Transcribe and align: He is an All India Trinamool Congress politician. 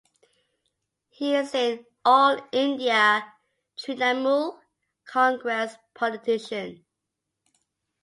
He 1.09 1.35
is 1.35 1.53
an 1.53 1.85
All 2.03 2.39
India 2.51 3.31
Trinamool 3.77 4.57
Congress 5.05 5.75
politician. 5.93 6.83